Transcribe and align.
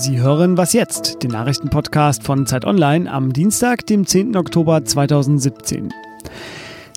Sie 0.00 0.18
hören 0.18 0.56
Was 0.56 0.72
jetzt, 0.72 1.22
den 1.22 1.30
Nachrichtenpodcast 1.30 2.22
von 2.22 2.46
Zeit 2.46 2.64
Online 2.64 3.12
am 3.12 3.34
Dienstag, 3.34 3.84
dem 3.84 4.06
10. 4.06 4.34
Oktober 4.34 4.82
2017. 4.82 5.92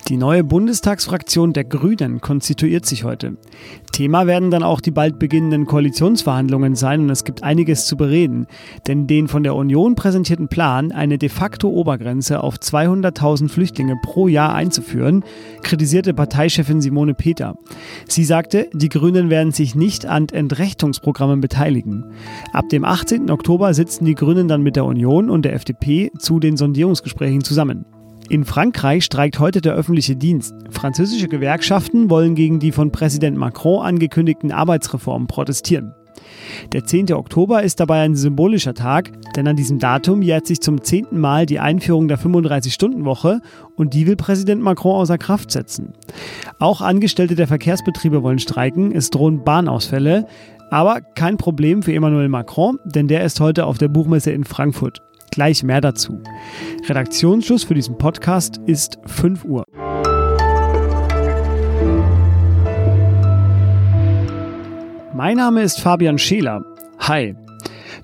Die 0.10 0.18
neue 0.18 0.44
Bundestagsfraktion 0.44 1.54
der 1.54 1.64
Grünen 1.64 2.20
konstituiert 2.20 2.86
sich 2.86 3.06
heute. 3.06 3.38
Thema 3.94 4.28
werden 4.28 4.52
dann 4.52 4.62
auch 4.62 4.82
die 4.82 4.92
bald 4.92 5.18
beginnenden 5.18 5.66
Koalitionsverhandlungen 5.66 6.76
sein 6.76 7.00
und 7.02 7.10
es 7.10 7.24
gibt 7.24 7.42
einiges 7.42 7.86
zu 7.86 7.96
bereden. 7.96 8.48
Denn 8.86 9.08
den 9.08 9.30
von 9.30 9.44
der 9.44 9.56
Union 9.56 9.96
präsentierten 9.96 10.50
Plan, 10.50 10.92
eine 10.92 11.18
de 11.18 11.30
facto 11.30 11.70
Obergrenze 11.70 12.44
auf 12.44 12.56
200.000 12.56 13.48
Flüchtlinge 13.48 13.96
pro 14.04 14.28
Jahr 14.28 14.54
einzuführen, 14.54 15.24
kritisierte 15.62 16.14
Parteichefin 16.14 16.82
Simone 16.82 17.14
Peter. 17.14 17.56
Sie 18.06 18.26
sagte, 18.26 18.70
die 18.74 18.90
Grünen 18.90 19.30
werden 19.30 19.54
sich 19.54 19.74
nicht 19.74 20.06
an 20.06 20.28
Entrechtungsprogrammen 20.28 21.40
beteiligen. 21.40 22.04
Ab 22.52 22.68
dem 22.68 22.84
18. 22.84 23.32
Oktober 23.32 23.74
sitzen 23.74 24.04
die 24.04 24.16
Grünen 24.16 24.50
dann 24.50 24.64
mit 24.64 24.76
der 24.76 24.84
Union 24.84 25.30
und 25.30 25.46
der 25.46 25.54
FDP 25.54 26.12
zu 26.20 26.42
den 26.42 26.58
Sondierungsgesprächen 26.58 27.46
zusammen. 27.46 27.86
In 28.30 28.46
Frankreich 28.46 29.04
streikt 29.04 29.40
heute 29.40 29.62
der 29.62 29.74
öffentliche 29.74 30.16
Dienst. 30.16 30.56
Französische 30.70 31.28
Gewerkschaften 31.28 32.10
wollen 32.10 32.36
gegen 32.36 32.60
die 32.60 32.72
von 32.72 32.92
Präsident 32.92 33.38
Macron 33.38 33.86
angekündigten 33.86 34.52
Arbeitsreformen 34.52 35.28
protestieren. 35.28 35.94
Der 36.72 36.86
10. 36.86 37.14
Oktober 37.14 37.64
ist 37.64 37.80
dabei 37.80 38.02
ein 38.02 38.16
symbolischer 38.16 38.74
Tag, 38.74 39.12
denn 39.36 39.48
an 39.48 39.56
diesem 39.56 39.80
Datum 39.80 40.22
jährt 40.22 40.48
sich 40.48 40.62
zum 40.62 40.82
zehnten 40.82 41.20
Mal 41.20 41.46
die 41.46 41.60
Einführung 41.60 42.08
der 42.08 42.18
35-Stunden-Woche 42.18 43.42
und 43.76 43.94
die 43.94 44.08
will 44.08 44.16
Präsident 44.16 44.62
Macron 44.62 44.96
außer 44.96 45.18
Kraft 45.18 45.52
setzen. 45.52 45.94
Auch 46.60 46.82
Angestellte 46.82 47.36
der 47.36 47.48
Verkehrsbetriebe 47.48 48.24
wollen 48.24 48.40
streiken, 48.40 48.92
es 48.94 49.10
drohen 49.10 49.44
Bahnausfälle, 49.44 50.28
aber 50.72 51.02
kein 51.02 51.38
Problem 51.38 51.84
für 51.84 51.94
Emmanuel 51.94 52.30
Macron, 52.30 52.80
denn 52.86 53.08
der 53.08 53.24
ist 53.24 53.40
heute 53.40 53.66
auf 53.66 53.78
der 53.78 53.90
Buchmesse 53.90 54.32
in 54.32 54.44
Frankfurt. 54.44 55.02
Gleich 55.34 55.64
mehr 55.64 55.82
dazu. 55.82 56.22
Redaktionsschluss 56.88 57.64
für 57.64 57.74
diesen 57.74 57.98
Podcast 57.98 58.60
ist 58.68 59.00
5 59.08 59.46
Uhr. 59.46 59.64
Mein 65.16 65.38
Name 65.38 65.64
ist 65.64 65.80
Fabian 65.80 66.20
Scheler. 66.20 66.64
Hi. 67.00 67.36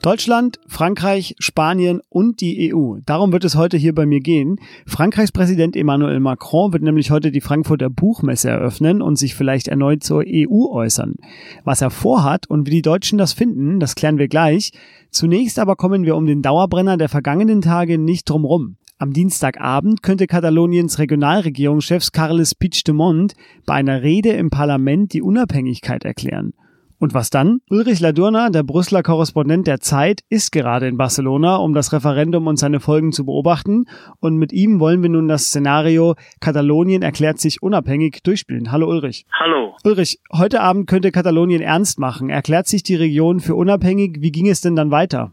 Deutschland, 0.01 0.59
Frankreich, 0.67 1.35
Spanien 1.39 2.01
und 2.09 2.41
die 2.41 2.73
EU. 2.73 2.97
Darum 3.05 3.31
wird 3.31 3.43
es 3.43 3.55
heute 3.55 3.77
hier 3.77 3.93
bei 3.93 4.05
mir 4.05 4.19
gehen. 4.19 4.59
Frankreichs 4.85 5.31
Präsident 5.31 5.75
Emmanuel 5.75 6.19
Macron 6.19 6.73
wird 6.73 6.83
nämlich 6.83 7.11
heute 7.11 7.31
die 7.31 7.41
Frankfurter 7.41 7.89
Buchmesse 7.89 8.49
eröffnen 8.49 9.01
und 9.01 9.17
sich 9.17 9.35
vielleicht 9.35 9.67
erneut 9.67 10.03
zur 10.03 10.23
EU 10.25 10.67
äußern. 10.71 11.15
Was 11.63 11.81
er 11.81 11.89
vorhat 11.89 12.49
und 12.49 12.67
wie 12.67 12.71
die 12.71 12.81
Deutschen 12.81 13.17
das 13.17 13.33
finden, 13.33 13.79
das 13.79 13.95
klären 13.95 14.17
wir 14.17 14.27
gleich. 14.27 14.71
Zunächst 15.11 15.59
aber 15.59 15.75
kommen 15.75 16.05
wir 16.05 16.15
um 16.15 16.25
den 16.25 16.41
Dauerbrenner 16.41 16.97
der 16.97 17.09
vergangenen 17.09 17.61
Tage 17.61 17.97
nicht 17.97 18.29
drumrum. 18.29 18.77
Am 19.01 19.13
Dienstagabend 19.13 20.03
könnte 20.03 20.27
Kataloniens 20.27 20.99
Regionalregierungschef 20.99 22.11
Carles 22.11 22.53
Puigdemont 22.53 23.33
bei 23.65 23.75
einer 23.75 24.03
Rede 24.03 24.31
im 24.31 24.49
Parlament 24.49 25.13
die 25.13 25.21
Unabhängigkeit 25.21 26.03
erklären. 26.03 26.53
Und 27.01 27.13
was 27.13 27.29
dann? 27.29 27.61
Ulrich 27.69 28.01
Ladurna, 28.01 28.49
der 28.49 28.63
Brüsseler 28.63 29.03
Korrespondent 29.03 29.67
der 29.67 29.79
Zeit, 29.79 30.19
ist 30.29 30.51
gerade 30.51 30.85
in 30.85 30.97
Barcelona, 30.97 31.55
um 31.55 31.73
das 31.73 31.93
Referendum 31.93 32.45
und 32.45 32.57
seine 32.57 32.81
Folgen 32.81 33.13
zu 33.13 33.25
beobachten. 33.25 33.85
Und 34.19 34.35
mit 34.35 34.51
ihm 34.51 34.81
wollen 34.81 35.01
wir 35.01 35.09
nun 35.09 35.29
das 35.29 35.43
Szenario 35.43 36.15
Katalonien 36.41 37.01
erklärt 37.01 37.39
sich 37.39 37.63
unabhängig 37.63 38.21
durchspielen. 38.23 38.73
Hallo 38.73 38.89
Ulrich. 38.89 39.25
Hallo. 39.31 39.77
Ulrich, 39.85 40.17
heute 40.33 40.59
Abend 40.59 40.89
könnte 40.89 41.13
Katalonien 41.13 41.61
ernst 41.61 41.99
machen. 41.99 42.29
Erklärt 42.29 42.67
sich 42.67 42.83
die 42.83 42.95
Region 42.95 43.39
für 43.39 43.55
unabhängig. 43.55 44.17
Wie 44.19 44.33
ging 44.33 44.49
es 44.49 44.59
denn 44.59 44.75
dann 44.75 44.91
weiter? 44.91 45.31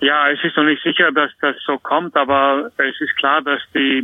Ja, 0.00 0.28
es 0.28 0.42
ist 0.42 0.56
noch 0.56 0.64
nicht 0.64 0.82
sicher, 0.82 1.12
dass 1.12 1.30
das 1.40 1.54
so 1.64 1.78
kommt, 1.78 2.16
aber 2.16 2.72
es 2.76 3.00
ist 3.00 3.16
klar, 3.16 3.40
dass 3.42 3.60
die 3.72 4.02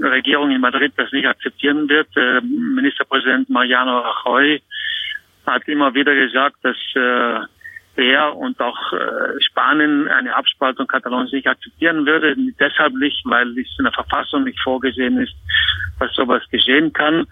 Regierung 0.00 0.50
in 0.50 0.62
Madrid 0.62 0.94
das 0.96 1.12
nicht 1.12 1.26
akzeptieren 1.26 1.86
wird. 1.90 2.08
Ministerpräsident 2.42 3.50
Mariano 3.50 3.98
Rajoy 3.98 4.62
hat 5.46 5.68
immer 5.68 5.94
wieder 5.94 6.14
gesagt, 6.14 6.56
dass 6.62 6.76
äh, 6.94 7.40
er 7.96 8.36
und 8.36 8.60
auch 8.60 8.92
äh, 8.92 9.40
Spanien 9.40 10.08
eine 10.08 10.34
Abspaltung 10.34 10.86
Kataloniens 10.86 11.32
nicht 11.32 11.46
akzeptieren 11.46 12.06
würde. 12.06 12.34
Deshalb 12.58 12.94
nicht, 12.94 13.22
weil 13.24 13.56
es 13.58 13.68
in 13.78 13.84
der 13.84 13.92
Verfassung 13.92 14.44
nicht 14.44 14.60
vorgesehen 14.60 15.18
ist, 15.18 15.34
dass 15.98 16.12
sowas 16.14 16.42
geschehen 16.50 16.92
kann. 16.92 17.26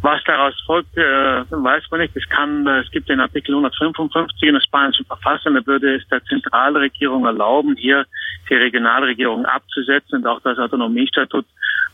Was 0.00 0.22
daraus 0.24 0.54
folgt, 0.64 0.96
äh, 0.96 1.02
weiß 1.50 1.90
man 1.90 2.00
nicht. 2.00 2.16
Es 2.16 2.28
kann, 2.28 2.66
äh, 2.68 2.80
es 2.80 2.90
gibt 2.92 3.08
den 3.08 3.18
Artikel 3.18 3.52
155 3.52 4.40
in 4.42 4.54
der 4.54 4.60
spanischen 4.60 5.04
Verfassung, 5.06 5.54
da 5.54 5.66
würde 5.66 5.96
es 5.96 6.06
der 6.08 6.22
Zentralregierung 6.24 7.26
erlauben, 7.26 7.74
hier 7.76 8.06
die 8.48 8.54
Regionalregierung 8.54 9.44
abzusetzen 9.44 10.20
und 10.20 10.26
auch 10.26 10.40
das 10.42 10.58
Autonomiestatut 10.58 11.46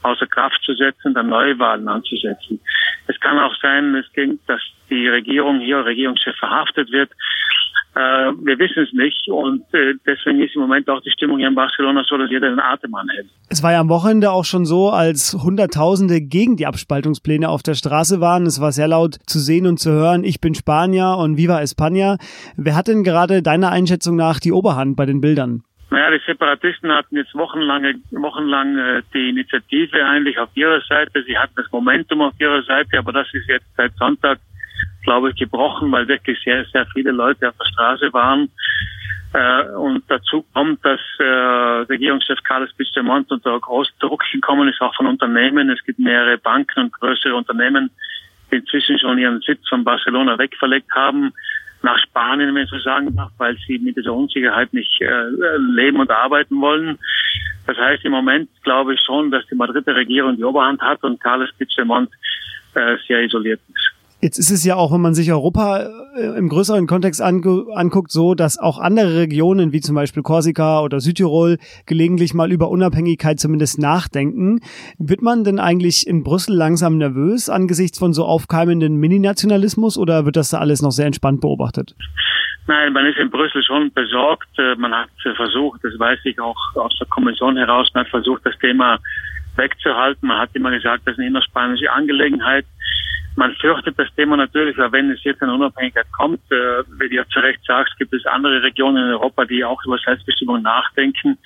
außer 0.04 0.26
Kraft 0.26 0.60
zu 0.64 0.74
setzen, 0.74 1.14
dann 1.14 1.28
Neuwahlen 1.28 1.88
anzusetzen. 1.88 2.60
Es 3.06 3.18
kann 3.20 3.38
auch 3.38 3.54
sein, 3.60 3.94
es 3.94 4.10
ging, 4.12 4.38
dass 4.46 4.60
die 4.90 5.08
Regierung 5.08 5.60
hier, 5.60 5.84
Regierungschef 5.84 6.36
verhaftet 6.36 6.92
wird. 6.92 7.10
Äh, 7.94 8.32
wir 8.42 8.58
wissen 8.58 8.82
es 8.82 8.92
nicht 8.92 9.28
und 9.28 9.62
äh, 9.72 9.94
deswegen 10.04 10.42
ist 10.42 10.56
im 10.56 10.62
Moment 10.62 10.90
auch 10.90 11.00
die 11.00 11.12
Stimmung 11.12 11.38
hier 11.38 11.46
in 11.46 11.54
Barcelona 11.54 12.02
so, 12.04 12.18
dass 12.18 12.28
jeder 12.28 12.50
den 12.50 12.58
Atem 12.58 12.92
anhält. 12.94 13.28
Es 13.48 13.62
war 13.62 13.70
ja 13.70 13.80
am 13.80 13.88
Wochenende 13.88 14.32
auch 14.32 14.44
schon 14.44 14.66
so, 14.66 14.90
als 14.90 15.34
Hunderttausende 15.40 16.20
gegen 16.20 16.56
die 16.56 16.66
Abspaltungspläne 16.66 17.48
auf 17.48 17.62
der 17.62 17.74
Straße 17.74 18.20
waren. 18.20 18.46
Es 18.46 18.60
war 18.60 18.72
sehr 18.72 18.88
laut 18.88 19.18
zu 19.26 19.38
sehen 19.38 19.66
und 19.66 19.78
zu 19.78 19.92
hören, 19.92 20.24
ich 20.24 20.40
bin 20.40 20.56
Spanier 20.56 21.16
und 21.18 21.36
Viva 21.36 21.58
España. 21.58 22.18
Wer 22.56 22.74
hat 22.74 22.88
denn 22.88 23.04
gerade 23.04 23.42
deiner 23.42 23.70
Einschätzung 23.70 24.16
nach 24.16 24.40
die 24.40 24.52
Oberhand 24.52 24.96
bei 24.96 25.06
den 25.06 25.20
Bildern? 25.20 25.62
Naja, 25.94 26.10
die 26.10 26.24
Separatisten 26.26 26.90
hatten 26.90 27.14
jetzt 27.14 27.36
wochenlang, 27.36 28.02
wochenlang 28.10 28.76
äh, 28.76 29.02
die 29.14 29.28
Initiative 29.28 30.04
eigentlich 30.04 30.36
auf 30.40 30.48
ihrer 30.56 30.80
Seite. 30.80 31.22
Sie 31.22 31.38
hatten 31.38 31.54
das 31.54 31.70
Momentum 31.70 32.20
auf 32.20 32.32
ihrer 32.40 32.64
Seite, 32.64 32.98
aber 32.98 33.12
das 33.12 33.32
ist 33.32 33.46
jetzt 33.46 33.68
seit 33.76 33.94
Sonntag 33.94 34.40
glaube 35.04 35.30
ich, 35.30 35.36
gebrochen, 35.36 35.92
weil 35.92 36.08
wirklich 36.08 36.36
sehr, 36.42 36.64
sehr 36.72 36.84
viele 36.86 37.12
Leute 37.12 37.48
auf 37.48 37.54
der 37.58 37.66
Straße 37.66 38.12
waren. 38.12 38.50
Äh, 39.34 39.68
und 39.76 40.02
dazu 40.08 40.44
kommt, 40.52 40.84
dass 40.84 40.98
äh, 41.20 41.22
Regierungschef 41.22 42.42
Carlos 42.42 42.74
Puigdemont 42.74 43.30
unter 43.30 43.60
großen 43.60 43.94
Druck 44.00 44.24
gekommen 44.32 44.68
ist, 44.68 44.80
auch 44.80 44.96
von 44.96 45.06
Unternehmen. 45.06 45.70
Es 45.70 45.84
gibt 45.84 46.00
mehrere 46.00 46.38
Banken 46.38 46.80
und 46.80 46.92
größere 46.92 47.36
Unternehmen, 47.36 47.90
die 48.50 48.56
inzwischen 48.56 48.98
schon 48.98 49.18
ihren 49.18 49.40
Sitz 49.42 49.60
von 49.68 49.84
Barcelona 49.84 50.36
wegverlegt 50.40 50.90
haben 50.92 51.32
nach 51.84 51.98
Spanien, 51.98 52.54
wenn 52.54 52.64
ich 52.64 52.70
so 52.70 52.78
sagen 52.78 53.14
darf, 53.14 53.30
weil 53.38 53.56
sie 53.66 53.78
mit 53.78 53.96
dieser 53.96 54.12
Unsicherheit 54.12 54.72
nicht 54.72 55.00
äh, 55.00 55.30
leben 55.58 56.00
und 56.00 56.10
arbeiten 56.10 56.60
wollen. 56.60 56.98
Das 57.66 57.76
heißt, 57.76 58.04
im 58.04 58.12
Moment 58.12 58.48
glaube 58.62 58.94
ich 58.94 59.00
schon, 59.00 59.30
dass 59.30 59.46
die 59.46 59.54
Madrider 59.54 59.94
Regierung 59.94 60.36
die 60.36 60.44
Oberhand 60.44 60.80
hat 60.80 61.02
und 61.04 61.20
Carlos 61.20 61.50
Puigdemont 61.56 62.10
äh, 62.74 62.96
sehr 63.06 63.22
isoliert 63.22 63.60
ist. 63.72 63.93
Jetzt 64.24 64.38
ist 64.38 64.50
es 64.50 64.64
ja 64.64 64.76
auch, 64.76 64.90
wenn 64.90 65.02
man 65.02 65.12
sich 65.12 65.30
Europa 65.30 65.86
äh, 66.16 66.38
im 66.38 66.48
größeren 66.48 66.86
Kontext 66.86 67.20
anguckt, 67.20 68.10
so, 68.10 68.34
dass 68.34 68.58
auch 68.58 68.78
andere 68.78 69.18
Regionen 69.18 69.74
wie 69.74 69.82
zum 69.82 69.94
Beispiel 69.94 70.22
Korsika 70.22 70.80
oder 70.80 71.00
Südtirol 71.00 71.58
gelegentlich 71.84 72.32
mal 72.32 72.50
über 72.50 72.70
Unabhängigkeit 72.70 73.38
zumindest 73.38 73.78
nachdenken. 73.78 74.60
Wird 74.96 75.20
man 75.20 75.44
denn 75.44 75.58
eigentlich 75.58 76.06
in 76.06 76.24
Brüssel 76.24 76.56
langsam 76.56 76.96
nervös 76.96 77.50
angesichts 77.50 77.98
von 77.98 78.14
so 78.14 78.24
aufkeimenden 78.24 78.96
Mininationalismus 78.96 79.98
oder 79.98 80.24
wird 80.24 80.36
das 80.36 80.48
da 80.48 80.58
alles 80.58 80.80
noch 80.80 80.92
sehr 80.92 81.04
entspannt 81.04 81.42
beobachtet? 81.42 81.94
Nein, 82.66 82.94
man 82.94 83.04
ist 83.04 83.18
in 83.18 83.28
Brüssel 83.28 83.62
schon 83.62 83.92
besorgt. 83.92 84.48
Äh, 84.58 84.74
man 84.76 84.94
hat 84.94 85.10
versucht, 85.36 85.84
das 85.84 85.98
weiß 85.98 86.20
ich 86.24 86.40
auch 86.40 86.56
aus 86.76 86.96
der 86.98 87.08
Kommission 87.08 87.58
heraus, 87.58 87.90
man 87.92 88.04
hat 88.04 88.10
versucht, 88.10 88.46
das 88.46 88.58
Thema 88.58 89.00
wegzuhalten. 89.56 90.26
Man 90.28 90.38
hat 90.38 90.48
immer 90.54 90.70
gesagt, 90.70 91.02
das 91.04 91.12
ist 91.12 91.18
eine 91.18 91.28
innerspanische 91.28 91.92
Angelegenheit. 91.92 92.64
Man 93.36 93.54
fürchtet 93.56 93.98
das 93.98 94.14
Thema 94.14 94.36
natürlich, 94.36 94.78
weil 94.78 94.92
wenn 94.92 95.10
es 95.10 95.24
jetzt 95.24 95.42
eine 95.42 95.54
Unabhängigkeit 95.54 96.06
kommt, 96.16 96.40
äh, 96.52 96.82
wie 96.98 97.08
du 97.08 97.16
ja 97.16 97.26
zu 97.26 97.40
Recht 97.40 97.60
sagst, 97.66 97.96
gibt 97.98 98.12
es 98.14 98.24
andere 98.26 98.62
Regionen 98.62 99.08
in 99.08 99.12
Europa, 99.12 99.44
die 99.44 99.64
auch 99.64 99.84
über 99.84 99.98
Selbstbestimmung 99.98 100.62
nachdenken. 100.62 101.38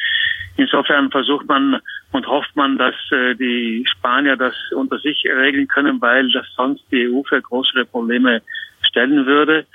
Insofern 0.56 1.10
versucht 1.10 1.48
man 1.48 1.80
und 2.12 2.26
hofft 2.26 2.54
man, 2.56 2.76
dass 2.76 2.94
äh, 3.10 3.34
die 3.34 3.86
Spanier 3.88 4.36
das 4.36 4.54
unter 4.72 4.98
sich 4.98 5.24
regeln 5.24 5.68
können, 5.68 6.00
weil 6.00 6.30
das 6.32 6.46
sonst 6.56 6.84
die 6.90 7.08
EU 7.08 7.22
für 7.22 7.40
größere 7.40 7.86
Probleme 7.86 8.42
stellen 8.82 9.24
würde. 9.24 9.66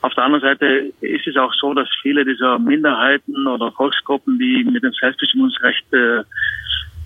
Auf 0.00 0.14
der 0.14 0.24
anderen 0.24 0.42
Seite 0.42 0.92
ist 1.00 1.26
es 1.26 1.36
auch 1.36 1.52
so, 1.54 1.74
dass 1.74 1.88
viele 2.02 2.24
dieser 2.24 2.58
Minderheiten 2.58 3.46
oder 3.46 3.72
Volksgruppen, 3.72 4.38
die 4.38 4.64
mit 4.64 4.84
dem 4.84 4.92
Selbstbestimmungsrecht 4.92 5.92
äh, 5.92 6.22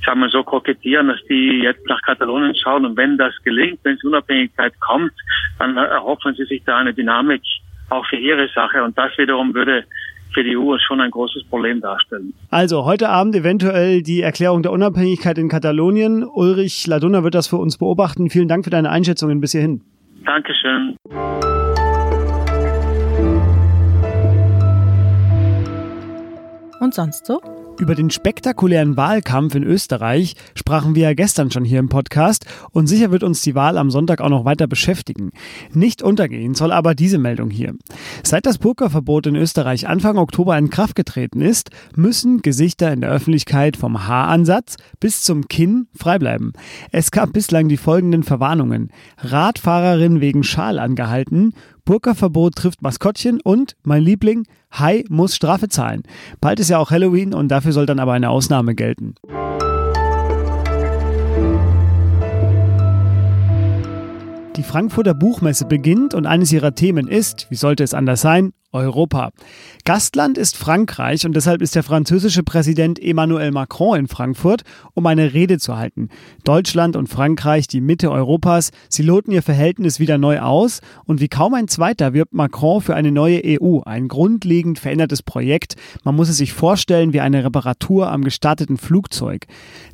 sagen 0.04 0.20
wir 0.20 0.28
so, 0.28 0.42
kokettieren, 0.42 1.08
dass 1.08 1.20
die 1.28 1.60
jetzt 1.62 1.86
nach 1.86 2.00
Katalonien 2.02 2.54
schauen. 2.54 2.84
Und 2.84 2.96
wenn 2.96 3.16
das 3.18 3.34
gelingt, 3.44 3.80
wenn 3.82 3.94
es 3.94 4.04
Unabhängigkeit 4.04 4.78
kommt, 4.80 5.12
dann 5.58 5.76
erhoffen 5.76 6.34
sie 6.34 6.44
sich 6.44 6.62
da 6.64 6.78
eine 6.78 6.94
Dynamik 6.94 7.42
auch 7.90 8.06
für 8.06 8.16
ihre 8.16 8.48
Sache. 8.48 8.82
Und 8.82 8.96
das 8.98 9.16
wiederum 9.18 9.54
würde 9.54 9.84
für 10.32 10.42
die 10.42 10.56
EU 10.56 10.76
schon 10.78 11.00
ein 11.00 11.10
großes 11.10 11.44
Problem 11.44 11.80
darstellen. 11.80 12.32
Also 12.50 12.84
heute 12.84 13.08
Abend 13.10 13.34
eventuell 13.34 14.02
die 14.02 14.22
Erklärung 14.22 14.62
der 14.62 14.72
Unabhängigkeit 14.72 15.38
in 15.38 15.48
Katalonien. 15.48 16.24
Ulrich 16.24 16.86
Ladunna 16.86 17.22
wird 17.22 17.34
das 17.34 17.48
für 17.48 17.56
uns 17.56 17.78
beobachten. 17.78 18.30
Vielen 18.30 18.48
Dank 18.48 18.64
für 18.64 18.70
deine 18.70 18.90
Einschätzungen 18.90 19.40
bis 19.40 19.52
hierhin. 19.52 19.82
Dankeschön. 20.24 20.96
Und 26.80 26.94
sonst 26.94 27.26
so? 27.26 27.40
Über 27.78 27.94
den 27.94 28.10
spektakulären 28.10 28.96
Wahlkampf 28.96 29.54
in 29.54 29.64
Österreich 29.64 30.36
sprachen 30.54 30.94
wir 30.94 31.04
ja 31.04 31.14
gestern 31.14 31.50
schon 31.50 31.64
hier 31.64 31.78
im 31.78 31.88
Podcast 31.88 32.44
und 32.70 32.86
sicher 32.86 33.10
wird 33.10 33.22
uns 33.22 33.42
die 33.42 33.54
Wahl 33.54 33.78
am 33.78 33.90
Sonntag 33.90 34.20
auch 34.20 34.28
noch 34.28 34.44
weiter 34.44 34.66
beschäftigen. 34.66 35.30
Nicht 35.72 36.02
untergehen 36.02 36.54
soll 36.54 36.70
aber 36.70 36.94
diese 36.94 37.18
Meldung 37.18 37.50
hier. 37.50 37.74
Seit 38.22 38.46
das 38.46 38.58
Burka-Verbot 38.58 39.26
in 39.26 39.36
Österreich 39.36 39.88
Anfang 39.88 40.18
Oktober 40.18 40.56
in 40.58 40.70
Kraft 40.70 40.94
getreten 40.94 41.40
ist, 41.40 41.70
müssen 41.96 42.42
Gesichter 42.42 42.92
in 42.92 43.00
der 43.00 43.10
Öffentlichkeit 43.10 43.76
vom 43.76 44.06
Haaransatz 44.06 44.76
bis 45.00 45.22
zum 45.22 45.48
Kinn 45.48 45.88
frei 45.94 46.18
bleiben. 46.18 46.52
Es 46.92 47.10
gab 47.10 47.32
bislang 47.32 47.68
die 47.68 47.78
folgenden 47.78 48.22
Verwarnungen. 48.22 48.90
Radfahrerin 49.18 50.20
wegen 50.20 50.44
Schal 50.44 50.78
angehalten, 50.78 51.54
Burka-Verbot 51.84 52.54
trifft 52.54 52.80
Maskottchen 52.80 53.40
und, 53.40 53.74
mein 53.82 54.02
Liebling, 54.02 54.46
Hai 54.72 55.04
muss 55.08 55.34
Strafe 55.34 55.68
zahlen. 55.68 56.04
Bald 56.40 56.60
ist 56.60 56.70
ja 56.70 56.78
auch 56.78 56.92
Halloween 56.92 57.34
und 57.34 57.48
dafür 57.48 57.72
soll 57.72 57.86
dann 57.86 57.98
aber 57.98 58.12
eine 58.12 58.30
Ausnahme 58.30 58.76
gelten. 58.76 59.14
Die 64.56 64.62
Frankfurter 64.62 65.14
Buchmesse 65.14 65.64
beginnt 65.64 66.14
und 66.14 66.26
eines 66.26 66.52
ihrer 66.52 66.74
Themen 66.74 67.08
ist, 67.08 67.50
wie 67.50 67.56
sollte 67.56 67.82
es 67.82 67.94
anders 67.94 68.20
sein, 68.20 68.52
Europa. 68.72 69.32
Gastland 69.84 70.38
ist 70.38 70.56
Frankreich 70.56 71.26
und 71.26 71.36
deshalb 71.36 71.60
ist 71.60 71.74
der 71.74 71.82
französische 71.82 72.42
Präsident 72.42 73.02
Emmanuel 73.02 73.50
Macron 73.50 73.98
in 73.98 74.08
Frankfurt, 74.08 74.62
um 74.94 75.06
eine 75.06 75.34
Rede 75.34 75.58
zu 75.58 75.76
halten. 75.76 76.08
Deutschland 76.44 76.96
und 76.96 77.08
Frankreich, 77.08 77.66
die 77.68 77.80
Mitte 77.80 78.10
Europas, 78.10 78.70
sie 78.88 79.02
loten 79.02 79.32
ihr 79.32 79.42
Verhältnis 79.42 80.00
wieder 80.00 80.16
neu 80.18 80.40
aus 80.40 80.80
und 81.04 81.20
wie 81.20 81.28
kaum 81.28 81.54
ein 81.54 81.68
zweiter 81.68 82.14
wirbt 82.14 82.32
Macron 82.32 82.80
für 82.80 82.94
eine 82.94 83.12
neue 83.12 83.42
EU, 83.44 83.80
ein 83.80 84.08
grundlegend 84.08 84.78
verändertes 84.78 85.22
Projekt. 85.22 85.76
Man 86.04 86.16
muss 86.16 86.28
es 86.28 86.38
sich 86.38 86.52
vorstellen 86.52 87.12
wie 87.12 87.20
eine 87.20 87.44
Reparatur 87.44 88.10
am 88.10 88.24
gestarteten 88.24 88.78
Flugzeug. 88.78 89.46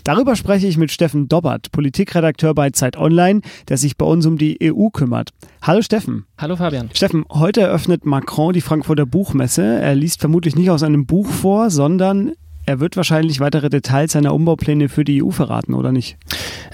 Darüber 0.05 0.37
spreche 0.37 0.67
ich 0.67 0.79
mit 0.79 0.93
Steffen 0.93 1.29
Dobbert, 1.29 1.73
Politikredakteur 1.73 2.55
bei 2.55 2.71
Zeit 2.71 2.97
Online, 2.97 3.41
der 3.69 3.77
sich 3.77 3.97
bei 3.97 4.07
uns 4.07 4.25
um 4.27 4.39
die 4.39 4.59
EU 4.63 4.89
kümmert. 4.91 5.31
Hallo 5.63 5.83
Steffen. 5.83 6.28
Hallo 6.41 6.55
Fabian. 6.55 6.89
Steffen, 6.95 7.25
heute 7.31 7.63
eröffnet 7.63 8.07
Macron 8.07 8.53
die 8.53 8.61
Frankfurter 8.61 9.07
Buchmesse. 9.07 9.65
Er 9.65 9.97
liest 9.97 10.21
vermutlich 10.21 10.55
nicht 10.55 10.71
aus 10.71 10.85
einem 10.85 11.05
Buch 11.05 11.27
vor, 11.27 11.69
sondern 11.69 12.31
er 12.69 12.81
wird 12.81 12.99
wahrscheinlich 12.99 13.41
weitere 13.41 13.71
Details 13.71 14.13
seiner 14.13 14.35
Umbaupläne 14.35 14.91
für 14.91 15.03
die 15.03 15.23
EU 15.25 15.31
verraten, 15.31 15.73
oder 15.73 15.91
nicht? 15.91 16.19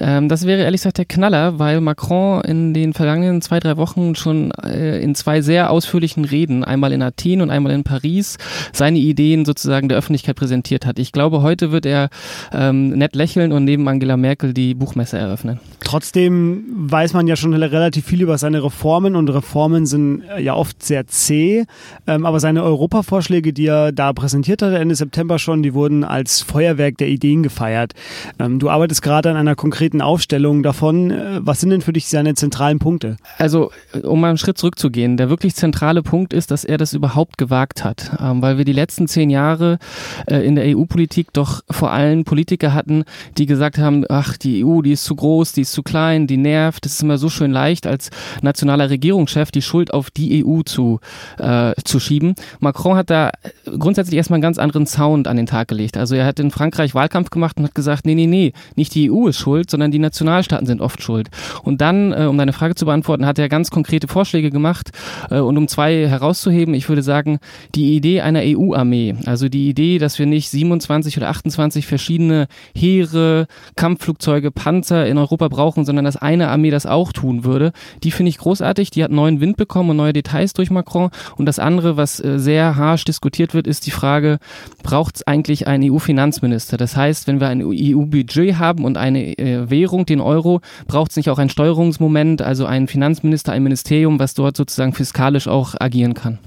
Ähm, 0.00 0.28
das 0.28 0.44
wäre 0.44 0.62
ehrlich 0.62 0.80
gesagt 0.80 0.98
der 0.98 1.04
Knaller, 1.04 1.60
weil 1.60 1.80
Macron 1.80 2.42
in 2.42 2.74
den 2.74 2.94
vergangenen 2.94 3.40
zwei, 3.42 3.60
drei 3.60 3.76
Wochen 3.76 4.16
schon 4.16 4.50
äh, 4.62 5.00
in 5.00 5.14
zwei 5.14 5.40
sehr 5.40 5.70
ausführlichen 5.70 6.24
Reden, 6.24 6.64
einmal 6.64 6.92
in 6.92 7.00
Athen 7.00 7.40
und 7.40 7.50
einmal 7.50 7.72
in 7.72 7.84
Paris, 7.84 8.38
seine 8.72 8.98
Ideen 8.98 9.44
sozusagen 9.44 9.88
der 9.88 9.96
Öffentlichkeit 9.96 10.34
präsentiert 10.34 10.84
hat. 10.84 10.98
Ich 10.98 11.12
glaube, 11.12 11.42
heute 11.42 11.70
wird 11.70 11.86
er 11.86 12.08
ähm, 12.52 12.88
nett 12.90 13.14
lächeln 13.14 13.52
und 13.52 13.64
neben 13.64 13.86
Angela 13.86 14.16
Merkel 14.16 14.52
die 14.52 14.74
Buchmesse 14.74 15.16
eröffnen. 15.16 15.60
Trotzdem 15.78 16.64
weiß 16.74 17.12
man 17.12 17.28
ja 17.28 17.36
schon 17.36 17.54
relativ 17.54 18.04
viel 18.04 18.20
über 18.20 18.36
seine 18.36 18.64
Reformen 18.64 19.14
und 19.14 19.28
Reformen 19.28 19.86
sind 19.86 20.22
äh, 20.22 20.42
ja 20.42 20.54
oft 20.54 20.82
sehr 20.82 21.06
zäh. 21.06 21.66
Ähm, 22.08 22.26
aber 22.26 22.40
seine 22.40 22.64
Europavorschläge, 22.64 23.52
die 23.52 23.66
er 23.66 23.92
da 23.92 24.12
präsentiert 24.12 24.60
hat 24.60 24.74
Ende 24.74 24.96
September 24.96 25.38
schon, 25.38 25.62
die 25.62 25.72
wurden 25.72 25.83
als 26.04 26.40
Feuerwerk 26.40 26.96
der 26.98 27.08
Ideen 27.08 27.42
gefeiert. 27.42 27.92
Ähm, 28.38 28.58
du 28.58 28.70
arbeitest 28.70 29.02
gerade 29.02 29.30
an 29.30 29.36
einer 29.36 29.54
konkreten 29.54 30.00
Aufstellung 30.00 30.62
davon. 30.62 31.10
Äh, 31.10 31.40
was 31.40 31.60
sind 31.60 31.70
denn 31.70 31.82
für 31.82 31.92
dich 31.92 32.08
seine 32.08 32.34
zentralen 32.34 32.78
Punkte? 32.78 33.16
Also, 33.38 33.70
um 34.02 34.20
mal 34.20 34.28
einen 34.28 34.38
Schritt 34.38 34.56
zurückzugehen, 34.58 35.16
der 35.16 35.28
wirklich 35.28 35.54
zentrale 35.54 36.02
Punkt 36.02 36.32
ist, 36.32 36.50
dass 36.50 36.64
er 36.64 36.78
das 36.78 36.94
überhaupt 36.94 37.38
gewagt 37.38 37.84
hat. 37.84 38.12
Ähm, 38.20 38.40
weil 38.42 38.58
wir 38.58 38.64
die 38.64 38.72
letzten 38.72 39.08
zehn 39.08 39.30
Jahre 39.30 39.78
äh, 40.26 40.38
in 40.46 40.54
der 40.54 40.76
EU-Politik 40.76 41.32
doch 41.32 41.62
vor 41.70 41.90
allem 41.90 42.24
Politiker 42.24 42.72
hatten, 42.72 43.04
die 43.36 43.46
gesagt 43.46 43.78
haben, 43.78 44.04
ach, 44.08 44.36
die 44.36 44.64
EU, 44.64 44.82
die 44.82 44.92
ist 44.92 45.04
zu 45.04 45.14
groß, 45.14 45.52
die 45.52 45.62
ist 45.62 45.72
zu 45.72 45.82
klein, 45.82 46.26
die 46.26 46.36
nervt. 46.36 46.84
Das 46.84 46.92
ist 46.92 47.02
immer 47.02 47.18
so 47.18 47.28
schön 47.28 47.50
leicht, 47.50 47.86
als 47.86 48.10
nationaler 48.42 48.90
Regierungschef 48.90 49.50
die 49.50 49.62
Schuld 49.62 49.92
auf 49.92 50.10
die 50.10 50.44
EU 50.44 50.62
zu, 50.62 51.00
äh, 51.38 51.72
zu 51.84 52.00
schieben. 52.00 52.34
Macron 52.60 52.96
hat 52.96 53.10
da 53.10 53.30
grundsätzlich 53.78 54.16
erstmal 54.16 54.36
einen 54.36 54.42
ganz 54.42 54.58
anderen 54.58 54.86
Sound 54.86 55.28
an 55.28 55.36
den 55.36 55.46
Tag 55.46 55.68
gelegt. 55.76 55.96
Also 55.96 56.14
er 56.14 56.24
hat 56.24 56.40
in 56.40 56.50
Frankreich 56.50 56.94
Wahlkampf 56.94 57.30
gemacht 57.30 57.58
und 57.58 57.64
hat 57.64 57.74
gesagt, 57.74 58.06
nee, 58.06 58.14
nee, 58.14 58.26
nee, 58.26 58.52
nicht 58.76 58.94
die 58.94 59.10
EU 59.10 59.26
ist 59.26 59.38
schuld, 59.38 59.70
sondern 59.70 59.90
die 59.90 59.98
Nationalstaaten 59.98 60.66
sind 60.66 60.80
oft 60.80 61.02
schuld. 61.02 61.28
Und 61.62 61.80
dann, 61.80 62.12
äh, 62.12 62.26
um 62.26 62.38
deine 62.38 62.52
Frage 62.52 62.74
zu 62.74 62.86
beantworten, 62.86 63.26
hat 63.26 63.38
er 63.38 63.48
ganz 63.48 63.70
konkrete 63.70 64.08
Vorschläge 64.08 64.50
gemacht. 64.50 64.90
Äh, 65.30 65.40
und 65.40 65.58
um 65.58 65.68
zwei 65.68 66.08
herauszuheben, 66.08 66.74
ich 66.74 66.88
würde 66.88 67.02
sagen, 67.02 67.38
die 67.74 67.94
Idee 67.94 68.20
einer 68.20 68.40
EU-Armee, 68.42 69.16
also 69.26 69.48
die 69.48 69.68
Idee, 69.68 69.98
dass 69.98 70.18
wir 70.18 70.26
nicht 70.26 70.48
27 70.50 71.16
oder 71.16 71.28
28 71.28 71.86
verschiedene 71.86 72.46
Heere, 72.74 73.46
Kampfflugzeuge, 73.76 74.50
Panzer 74.50 75.06
in 75.06 75.18
Europa 75.18 75.48
brauchen, 75.48 75.64
brauchen, 75.74 75.84
sondern 75.84 76.04
dass 76.04 76.16
eine 76.16 76.48
Armee 76.48 76.70
das 76.70 76.86
auch 76.86 77.12
tun 77.12 77.44
würde. 77.44 77.72
Die 78.02 78.10
finde 78.10 78.30
ich 78.30 78.38
großartig. 78.38 78.90
Die 78.90 79.02
hat 79.02 79.10
neuen 79.10 79.40
Wind 79.40 79.56
bekommen 79.56 79.90
und 79.90 79.96
neue 79.96 80.12
Details 80.12 80.52
durch 80.52 80.70
Macron. 80.70 81.10
Und 81.36 81.46
das 81.46 81.58
andere, 81.58 81.96
was 81.96 82.22
äh, 82.22 82.38
sehr 82.38 82.76
harsch 82.76 83.04
diskutiert 83.04 83.54
wird, 83.54 83.66
ist 83.66 83.86
die 83.86 83.90
Frage, 83.90 84.38
braucht 84.82 85.16
es 85.16 85.26
eigentlich 85.26 85.63
einen 85.66 85.90
EU-Finanzminister? 85.90 86.76
Das 86.76 86.96
heißt, 86.96 87.26
wenn 87.26 87.40
wir 87.40 87.48
ein 87.48 87.62
EU-Budget 87.62 88.58
haben 88.58 88.84
und 88.84 88.96
eine 88.96 89.38
äh, 89.38 89.70
Währung, 89.70 90.06
den 90.06 90.20
Euro, 90.20 90.60
braucht 90.86 91.10
es 91.10 91.16
nicht 91.16 91.30
auch 91.30 91.38
ein 91.38 91.48
Steuerungsmoment, 91.48 92.42
also 92.42 92.66
einen 92.66 92.88
Finanzminister, 92.88 93.52
ein 93.52 93.62
Ministerium, 93.62 94.18
was 94.18 94.34
dort 94.34 94.56
sozusagen 94.56 94.92
fiskalisch 94.92 95.48
auch 95.48 95.74
agieren 95.78 96.14
kann. 96.14 96.38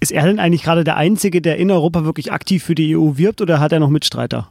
Ist 0.00 0.12
er 0.12 0.26
denn 0.26 0.38
eigentlich 0.38 0.62
gerade 0.62 0.84
der 0.84 0.96
Einzige, 0.96 1.40
der 1.40 1.56
in 1.56 1.70
Europa 1.70 2.04
wirklich 2.04 2.32
aktiv 2.32 2.62
für 2.62 2.74
die 2.74 2.96
EU 2.96 3.16
wirbt 3.16 3.40
oder 3.40 3.60
hat 3.60 3.72
er 3.72 3.80
noch 3.80 3.90
Mitstreiter? 3.90 4.48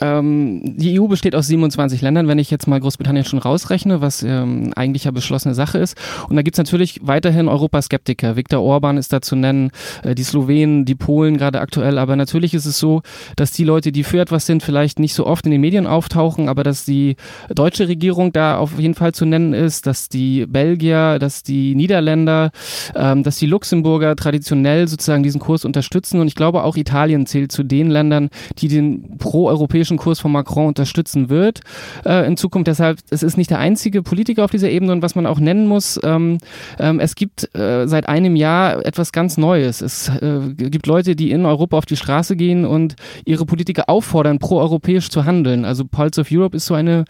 Ähm, 0.00 0.76
die 0.76 1.00
EU 1.00 1.06
besteht 1.06 1.34
aus 1.34 1.46
27 1.46 2.00
Ländern, 2.02 2.28
wenn 2.28 2.38
ich 2.38 2.50
jetzt 2.50 2.66
mal 2.66 2.80
Großbritannien 2.80 3.24
schon 3.24 3.38
rausrechne, 3.38 4.00
was 4.00 4.22
ähm, 4.22 4.72
eigentlich 4.76 5.04
ja 5.04 5.10
beschlossene 5.10 5.54
Sache 5.54 5.78
ist. 5.78 5.96
Und 6.28 6.36
da 6.36 6.42
gibt's 6.42 6.58
natürlich 6.58 7.00
weiterhin 7.02 7.48
Europaskeptiker. 7.48 8.36
Viktor 8.36 8.62
Orban 8.62 8.96
ist 8.96 9.12
da 9.12 9.20
zu 9.20 9.36
nennen, 9.36 9.70
äh, 10.02 10.14
die 10.14 10.22
Slowenen, 10.22 10.84
die 10.84 10.94
Polen 10.94 11.36
gerade 11.36 11.60
aktuell. 11.60 11.98
Aber 11.98 12.16
natürlich 12.16 12.54
ist 12.54 12.66
es 12.66 12.78
so, 12.78 13.02
dass 13.36 13.52
die 13.52 13.64
Leute, 13.64 13.92
die 13.92 14.04
für 14.04 14.20
etwas 14.20 14.46
sind, 14.46 14.62
vielleicht 14.62 14.98
nicht 14.98 15.14
so 15.14 15.26
oft 15.26 15.44
in 15.46 15.52
den 15.52 15.60
Medien 15.60 15.86
auftauchen, 15.86 16.48
aber 16.48 16.62
dass 16.62 16.84
die 16.84 17.16
deutsche 17.54 17.88
Regierung 17.88 18.32
da 18.32 18.58
auf 18.58 18.78
jeden 18.78 18.94
Fall 18.94 19.12
zu 19.12 19.24
nennen 19.24 19.52
ist, 19.52 19.86
dass 19.86 20.08
die 20.08 20.46
Belgier, 20.46 21.18
dass 21.18 21.42
die 21.42 21.74
Niederländer, 21.74 22.50
ähm, 22.94 23.22
dass 23.22 23.36
die 23.36 23.46
Luxemburger 23.46 24.16
traditionell 24.16 24.88
sozusagen 24.88 25.22
diesen 25.22 25.40
Kurs 25.40 25.64
unterstützen. 25.64 26.20
Und 26.20 26.28
ich 26.28 26.34
glaube 26.34 26.64
auch 26.64 26.76
Italien 26.76 27.26
zählt 27.26 27.52
zu 27.52 27.62
den 27.62 27.90
Ländern, 27.90 28.30
die 28.58 28.68
den 28.68 29.18
pro-europäischen 29.18 29.87
europäischen 29.88 29.96
Kurs 29.96 30.20
von 30.20 30.32
Macron 30.32 30.66
unterstützen 30.66 31.28
wird 31.28 31.60
äh, 32.04 32.26
in 32.26 32.36
Zukunft. 32.36 32.68
Deshalb, 32.68 32.98
es 33.10 33.22
ist 33.22 33.36
nicht 33.36 33.50
der 33.50 33.58
einzige 33.58 34.02
Politiker 34.02 34.44
auf 34.44 34.50
dieser 34.50 34.70
Ebene 34.70 34.92
und 34.92 35.02
was 35.02 35.14
man 35.14 35.26
auch 35.26 35.40
nennen 35.40 35.66
muss, 35.66 35.98
ähm, 36.02 36.38
ähm, 36.78 37.00
es 37.00 37.14
gibt 37.14 37.54
äh, 37.54 37.86
seit 37.86 38.08
einem 38.08 38.36
Jahr 38.36 38.84
etwas 38.84 39.12
ganz 39.12 39.36
Neues. 39.38 39.80
Es 39.80 40.08
äh, 40.08 40.40
gibt 40.54 40.86
Leute, 40.86 41.16
die 41.16 41.30
in 41.30 41.46
Europa 41.46 41.78
auf 41.78 41.86
die 41.86 41.96
Straße 41.96 42.36
gehen 42.36 42.64
und 42.64 42.96
ihre 43.24 43.46
Politiker 43.46 43.84
auffordern, 43.88 44.38
pro-europäisch 44.38 45.08
zu 45.08 45.24
handeln. 45.24 45.64
Also 45.64 45.84
Pulse 45.84 46.20
of 46.20 46.28
Europe 46.30 46.56
ist 46.56 46.66
so 46.66 46.74
eine 46.74 47.04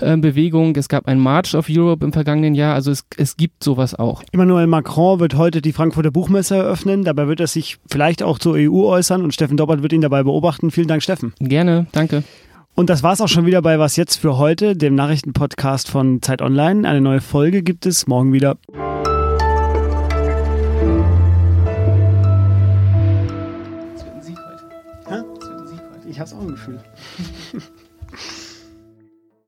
äh, 0.00 0.16
Bewegung. 0.16 0.74
Es 0.76 0.88
gab 0.88 1.06
ein 1.06 1.18
March 1.18 1.54
of 1.54 1.66
Europe 1.70 2.04
im 2.04 2.12
vergangenen 2.12 2.54
Jahr. 2.54 2.74
Also 2.74 2.90
es, 2.90 3.04
es 3.16 3.36
gibt 3.36 3.62
sowas 3.62 3.94
auch. 3.94 4.22
Emmanuel 4.32 4.66
Macron 4.66 5.20
wird 5.20 5.34
heute 5.34 5.62
die 5.62 5.72
Frankfurter 5.72 6.10
Buchmesse 6.10 6.56
eröffnen. 6.56 7.04
Dabei 7.04 7.28
wird 7.28 7.40
er 7.40 7.46
sich 7.46 7.78
vielleicht 7.90 8.22
auch 8.22 8.38
zur 8.38 8.54
EU 8.54 8.84
äußern 8.86 9.22
und 9.22 9.32
Steffen 9.34 9.56
Doppert 9.56 9.82
wird 9.82 9.92
ihn 9.92 10.00
dabei 10.00 10.22
beobachten. 10.22 10.70
Vielen 10.70 10.88
Dank, 10.88 11.02
Steffen. 11.02 11.32
Gerne, 11.38 11.86
danke. 11.92 12.23
Und 12.76 12.90
das 12.90 13.04
war's 13.04 13.20
auch 13.20 13.28
schon 13.28 13.46
wieder 13.46 13.62
bei 13.62 13.78
Was 13.78 13.94
jetzt 13.94 14.16
für 14.16 14.36
heute, 14.36 14.74
dem 14.74 14.96
Nachrichtenpodcast 14.96 15.88
von 15.88 16.20
Zeit 16.22 16.42
Online. 16.42 16.88
Eine 16.88 17.00
neue 17.00 17.20
Folge 17.20 17.62
gibt 17.62 17.86
es 17.86 18.08
morgen 18.08 18.32
wieder. 18.32 18.56
Ein 25.06 25.22
ein. 25.22 25.24
Ich 26.08 26.18
hab's 26.18 26.32
auch 26.32 26.42
im 26.42 26.48
Gefühl. 26.48 26.80